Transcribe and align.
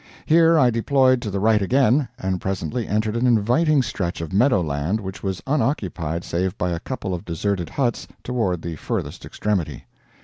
Here 0.25 0.57
I 0.57 0.71
deployed 0.71 1.21
to 1.21 1.29
the 1.29 1.39
right 1.39 1.61
again, 1.61 2.07
and 2.17 2.41
presently 2.41 2.87
entered 2.87 3.15
an 3.15 3.27
inviting 3.27 3.83
stretch 3.83 4.19
of 4.19 4.33
meadowland 4.33 4.99
which 4.99 5.21
was 5.21 5.43
unoccupied 5.45 6.23
save 6.23 6.57
by 6.57 6.71
a 6.71 6.79
couple 6.79 7.13
of 7.13 7.23
deserted 7.23 7.69
huts 7.69 8.07
toward 8.23 8.63
the 8.63 8.77
furthest 8.77 9.25
extremity. 9.25 9.85